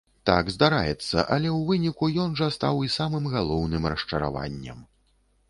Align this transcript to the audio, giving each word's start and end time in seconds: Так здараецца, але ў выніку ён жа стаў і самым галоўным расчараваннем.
Так 0.27 0.47
здараецца, 0.53 1.17
але 1.35 1.51
ў 1.51 1.59
выніку 1.67 2.09
ён 2.23 2.33
жа 2.41 2.49
стаў 2.57 2.81
і 2.89 2.91
самым 2.97 3.29
галоўным 3.35 3.87
расчараваннем. 3.95 4.83